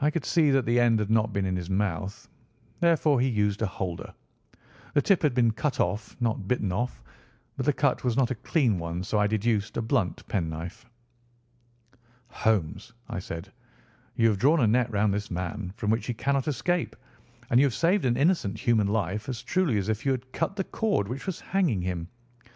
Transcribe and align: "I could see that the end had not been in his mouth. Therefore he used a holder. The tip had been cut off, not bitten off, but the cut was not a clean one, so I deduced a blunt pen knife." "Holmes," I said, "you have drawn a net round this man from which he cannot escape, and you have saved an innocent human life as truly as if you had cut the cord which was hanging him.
"I 0.00 0.10
could 0.10 0.24
see 0.24 0.50
that 0.50 0.66
the 0.66 0.80
end 0.80 0.98
had 0.98 1.08
not 1.08 1.32
been 1.32 1.44
in 1.44 1.54
his 1.54 1.70
mouth. 1.70 2.28
Therefore 2.80 3.20
he 3.20 3.28
used 3.28 3.62
a 3.62 3.66
holder. 3.68 4.12
The 4.94 5.00
tip 5.02 5.22
had 5.22 5.34
been 5.36 5.52
cut 5.52 5.78
off, 5.78 6.16
not 6.18 6.48
bitten 6.48 6.72
off, 6.72 7.00
but 7.56 7.64
the 7.64 7.72
cut 7.72 8.02
was 8.02 8.16
not 8.16 8.32
a 8.32 8.42
clean 8.42 8.76
one, 8.76 9.04
so 9.04 9.20
I 9.20 9.28
deduced 9.28 9.76
a 9.76 9.82
blunt 9.82 10.26
pen 10.26 10.48
knife." 10.50 10.84
"Holmes," 12.26 12.92
I 13.08 13.20
said, 13.20 13.52
"you 14.16 14.26
have 14.30 14.38
drawn 14.38 14.58
a 14.62 14.66
net 14.66 14.90
round 14.90 15.14
this 15.14 15.30
man 15.30 15.72
from 15.76 15.90
which 15.90 16.06
he 16.08 16.14
cannot 16.14 16.48
escape, 16.48 16.96
and 17.50 17.60
you 17.60 17.66
have 17.66 17.72
saved 17.74 18.04
an 18.06 18.16
innocent 18.16 18.58
human 18.58 18.88
life 18.88 19.28
as 19.28 19.44
truly 19.44 19.78
as 19.78 19.88
if 19.88 20.04
you 20.04 20.10
had 20.10 20.32
cut 20.32 20.56
the 20.56 20.64
cord 20.64 21.06
which 21.06 21.26
was 21.26 21.38
hanging 21.38 21.82
him. 21.82 22.08